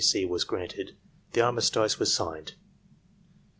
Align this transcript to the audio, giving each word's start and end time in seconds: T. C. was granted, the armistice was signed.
T. 0.01 0.03
C. 0.07 0.25
was 0.25 0.45
granted, 0.45 0.95
the 1.33 1.41
armistice 1.41 1.99
was 1.99 2.11
signed. 2.11 2.53